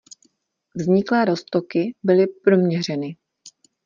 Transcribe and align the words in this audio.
Vzniklé 0.75 1.25
roztoky 1.25 1.95
byly 2.03 2.27
proměřeny. 2.27 3.17